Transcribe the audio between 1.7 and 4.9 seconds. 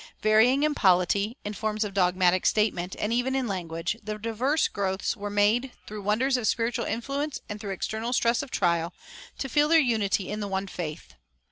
of dogmatic statement, and even in language, the diverse